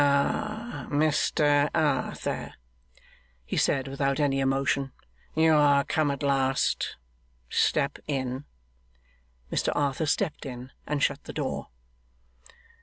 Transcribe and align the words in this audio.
'Ah, 0.03 0.87
Mr 0.89 1.69
Arthur?' 1.75 2.55
he 3.45 3.55
said, 3.55 3.87
without 3.87 4.19
any 4.19 4.39
emotion, 4.39 4.91
'you 5.35 5.53
are 5.53 5.83
come 5.83 6.09
at 6.09 6.23
last? 6.23 6.97
Step 7.51 7.99
in.' 8.07 8.45
Mr 9.51 9.71
Arthur 9.75 10.07
stepped 10.07 10.43
in 10.43 10.71
and 10.87 11.03
shut 11.03 11.23
the 11.25 11.33
door. 11.33 11.67